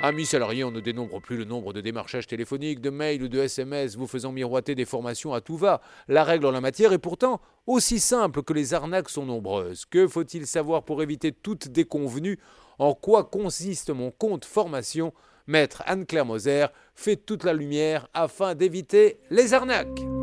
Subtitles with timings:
[0.00, 3.40] Amis salariés, on ne dénombre plus le nombre de démarchages téléphoniques, de mails ou de
[3.40, 5.80] SMS vous faisant miroiter des formations à tout va.
[6.06, 9.86] La règle en la matière est pourtant aussi simple que les arnaques sont nombreuses.
[9.86, 12.38] Que faut-il savoir pour éviter toute déconvenue?
[12.78, 15.12] En quoi consiste mon compte formation?
[15.48, 20.17] Maître Anne-Claire Moser fait toute la lumière afin d'éviter les arnaques.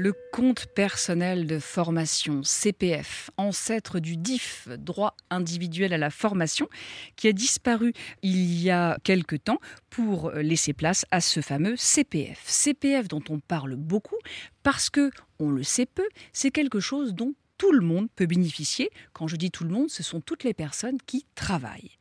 [0.00, 6.68] Le compte personnel de formation, CPF, ancêtre du DIF, droit individuel à la formation,
[7.16, 9.58] qui a disparu il y a quelque temps
[9.90, 12.44] pour laisser place à ce fameux CPF.
[12.46, 14.18] CPF dont on parle beaucoup
[14.62, 18.90] parce que, on le sait peu, c'est quelque chose dont tout le monde peut bénéficier.
[19.12, 21.98] Quand je dis tout le monde, ce sont toutes les personnes qui travaillent.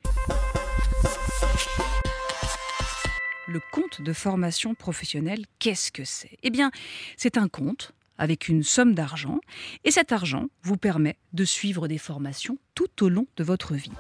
[3.50, 6.38] Le compte de formation professionnelle, qu'est-ce que c'est?
[6.44, 6.70] Eh bien,
[7.16, 9.40] c'est un compte avec une somme d'argent
[9.86, 13.94] et cet argent vous permet de suivre des formations tout au long de votre vie.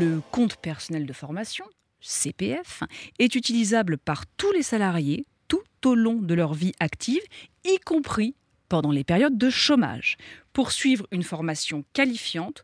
[0.00, 1.64] Le compte personnel de formation,
[2.00, 2.82] CPF,
[3.20, 7.22] est utilisable par tous les salariés tout au long de leur vie active,
[7.64, 8.34] y compris
[8.68, 10.16] pendant les périodes de chômage,
[10.52, 12.62] pour suivre une formation qualifiante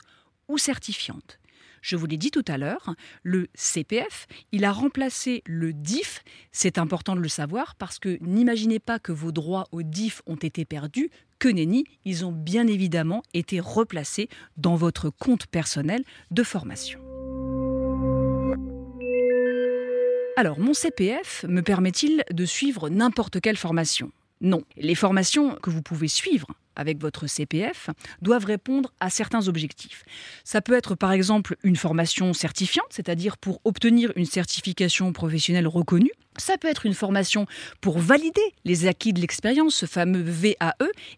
[0.49, 1.39] ou certifiante.
[1.85, 6.25] Je vous l'ai dit tout à l'heure, le CPF, il a remplacé le DIF.
[6.51, 10.37] C'est important de le savoir parce que n'imaginez pas que vos droits au DIF ont
[10.37, 11.11] été perdus.
[11.39, 17.01] Que nenni, ils ont bien évidemment été replacés dans votre compte personnel de formation.
[20.39, 24.11] Alors, mon CPF me permet-il de suivre n'importe quelle formation?
[24.41, 24.63] Non.
[24.79, 26.47] Les formations que vous pouvez suivre
[26.77, 27.91] avec votre CPF
[28.23, 30.05] doivent répondre à certains objectifs.
[30.45, 36.13] Ça peut être par exemple une formation certifiante, c'est-à-dire pour obtenir une certification professionnelle reconnue.
[36.37, 37.47] Ça peut être une formation
[37.81, 40.75] pour valider les acquis de l'expérience, ce fameux VAE,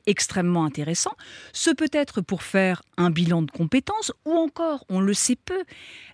[0.06, 1.12] extrêmement intéressant.
[1.52, 5.64] Ce peut être pour faire un bilan de compétences ou encore, on le sait peu,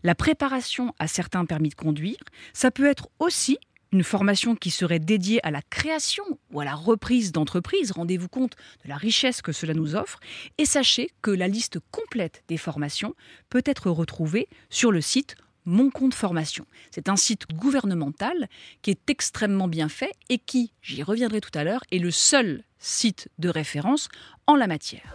[0.04, 2.18] la préparation à certains permis de conduire.
[2.52, 3.58] Ça peut être aussi
[3.92, 7.92] une formation qui serait dédiée à la création ou à la reprise d'entreprise.
[7.92, 10.18] Rendez-vous compte de la richesse que cela nous offre.
[10.58, 13.14] Et sachez que la liste complète des formations
[13.50, 16.66] peut être retrouvée sur le site mon compte formation.
[16.90, 18.48] C'est un site gouvernemental
[18.80, 22.64] qui est extrêmement bien fait et qui, j'y reviendrai tout à l'heure, est le seul
[22.78, 24.08] site de référence
[24.48, 25.14] en la matière.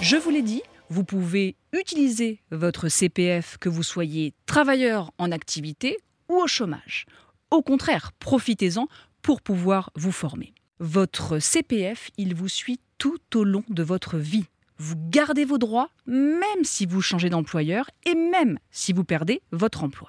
[0.00, 5.98] Je vous l'ai dit, vous pouvez utiliser votre CPF que vous soyez travailleur en activité
[6.28, 7.06] ou au chômage.
[7.50, 8.88] Au contraire, profitez-en
[9.22, 10.54] pour pouvoir vous former.
[10.78, 14.44] Votre CPF, il vous suit tout au long de votre vie.
[14.78, 19.84] Vous gardez vos droits même si vous changez d'employeur et même si vous perdez votre
[19.84, 20.08] emploi.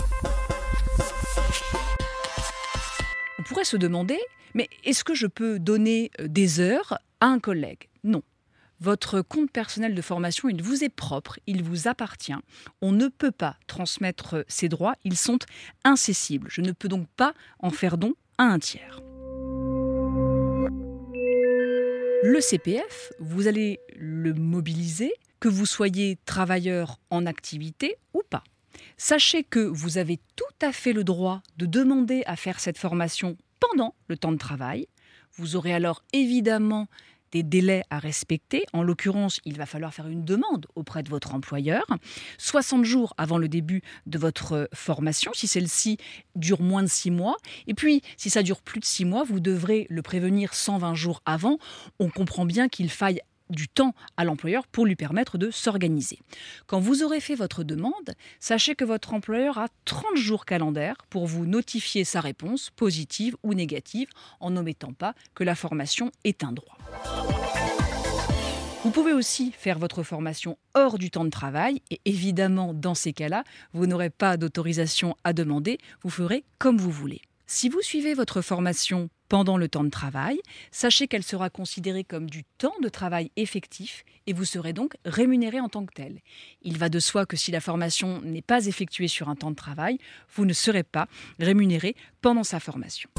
[3.40, 4.20] On pourrait se demander,
[4.54, 7.88] mais est-ce que je peux donner euh, des heures à un collègue?
[8.04, 8.24] Non.
[8.80, 12.36] Votre compte personnel de formation, il vous est propre, il vous appartient.
[12.82, 15.40] On ne peut pas transmettre ces droits, ils sont
[15.84, 16.48] incessibles.
[16.52, 19.02] Je ne peux donc pas en faire don à un tiers.
[22.24, 28.44] Le CPF, vous allez le mobiliser, que vous soyez travailleur en activité ou pas.
[28.98, 33.38] Sachez que vous avez tout à fait le droit de demander à faire cette formation
[33.60, 34.88] pendant le temps de travail.
[35.36, 36.88] Vous aurez alors évidemment
[37.32, 38.66] des délais à respecter.
[38.74, 41.86] En l'occurrence, il va falloir faire une demande auprès de votre employeur,
[42.38, 45.98] 60 jours avant le début de votre formation, si celle-ci
[46.36, 47.38] dure moins de 6 mois.
[47.68, 51.22] Et puis, si ça dure plus de 6 mois, vous devrez le prévenir 120 jours
[51.26, 51.58] avant.
[52.00, 56.20] On comprend bien qu'il faille du temps à l'employeur pour lui permettre de s'organiser.
[56.66, 61.28] Quand vous aurez fait votre demande, sachez que votre employeur a 30 jours calendaires pour
[61.28, 64.10] vous notifier sa réponse, positive ou négative,
[64.40, 66.78] en n'omettant pas que la formation est un droit.
[68.88, 73.12] Vous pouvez aussi faire votre formation hors du temps de travail et évidemment dans ces
[73.12, 73.44] cas-là,
[73.74, 77.20] vous n'aurez pas d'autorisation à demander, vous ferez comme vous voulez.
[77.48, 80.40] Si vous suivez votre formation pendant le temps de travail,
[80.72, 85.60] sachez qu'elle sera considérée comme du temps de travail effectif et vous serez donc rémunéré
[85.60, 86.22] en tant que tel.
[86.62, 89.58] Il va de soi que si la formation n'est pas effectuée sur un temps de
[89.58, 89.98] travail,
[90.34, 93.10] vous ne serez pas rémunéré pendant sa formation.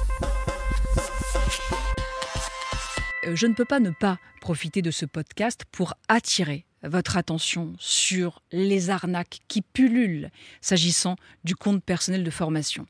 [3.29, 7.75] Euh, je ne peux pas ne pas profiter de ce podcast pour attirer votre attention
[7.79, 10.31] sur les arnaques qui pullulent
[10.61, 12.87] s'agissant du compte personnel de formation.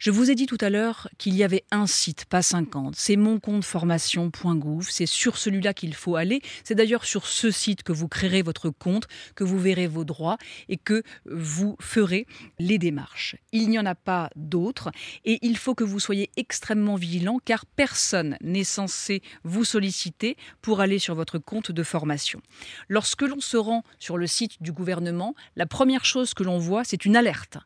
[0.00, 2.96] Je vous ai dit tout à l'heure qu'il y avait un site, pas 50.
[2.96, 4.88] C'est moncompteformation.gouv.
[4.88, 6.40] C'est sur celui-là qu'il faut aller.
[6.64, 10.38] C'est d'ailleurs sur ce site que vous créerez votre compte, que vous verrez vos droits
[10.70, 12.26] et que vous ferez
[12.58, 13.36] les démarches.
[13.52, 14.90] Il n'y en a pas d'autres
[15.26, 20.80] et il faut que vous soyez extrêmement vigilant car personne n'est censé vous solliciter pour
[20.80, 22.40] aller sur votre compte de formation.
[22.88, 26.84] Lorsque l'on se rend sur le site du gouvernement, la première chose que l'on voit,
[26.84, 27.58] c'est une alerte.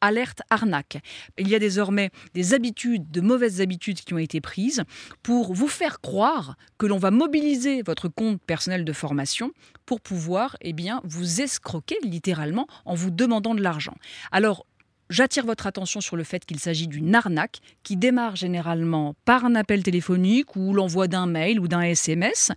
[0.00, 0.98] Alerte arnaque.
[1.38, 4.82] Il y a désormais des habitudes, de mauvaises habitudes qui ont été prises
[5.22, 9.52] pour vous faire croire que l'on va mobiliser votre compte personnel de formation
[9.86, 13.94] pour pouvoir eh bien, vous escroquer littéralement en vous demandant de l'argent.
[14.32, 14.66] Alors,
[15.10, 19.56] J'attire votre attention sur le fait qu'il s'agit d'une arnaque qui démarre généralement par un
[19.56, 22.52] appel téléphonique ou l'envoi d'un mail ou d'un SMS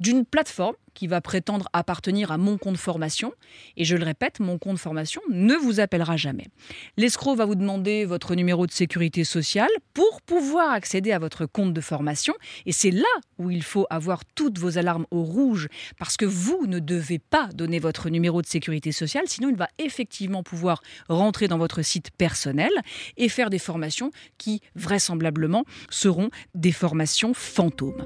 [0.00, 3.32] d'une plateforme qui va prétendre appartenir à mon compte formation.
[3.76, 6.46] Et je le répète, mon compte formation ne vous appellera jamais.
[6.96, 11.72] L'escroc va vous demander votre numéro de sécurité sociale pour pouvoir accéder à votre compte
[11.72, 12.34] de formation.
[12.66, 13.02] Et c'est là
[13.38, 15.68] où il faut avoir toutes vos alarmes au rouge,
[15.98, 19.68] parce que vous ne devez pas donner votre numéro de sécurité sociale, sinon il va
[19.78, 22.70] effectivement pouvoir rentrer dans votre site personnel
[23.16, 28.02] et faire des formations qui, vraisemblablement, seront des formations fantômes.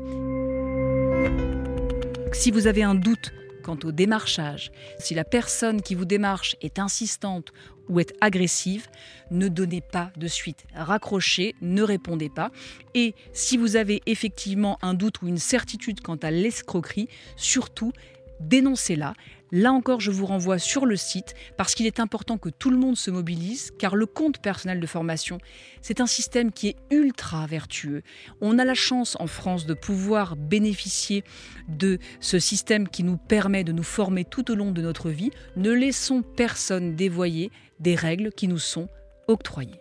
[2.32, 3.32] Si vous avez un doute
[3.62, 7.52] quant au démarchage, si la personne qui vous démarche est insistante
[7.88, 8.88] ou est agressive,
[9.30, 10.64] ne donnez pas de suite.
[10.74, 12.50] Raccrochez, ne répondez pas.
[12.94, 17.92] Et si vous avez effectivement un doute ou une certitude quant à l'escroquerie, surtout
[18.40, 19.14] dénoncez-la.
[19.52, 22.76] Là encore, je vous renvoie sur le site parce qu'il est important que tout le
[22.76, 25.38] monde se mobilise, car le compte personnel de formation,
[25.82, 28.02] c'est un système qui est ultra vertueux.
[28.40, 31.22] On a la chance en France de pouvoir bénéficier
[31.68, 35.30] de ce système qui nous permet de nous former tout au long de notre vie.
[35.56, 38.88] Ne laissons personne dévoyer des règles qui nous sont
[39.28, 39.80] octroyées.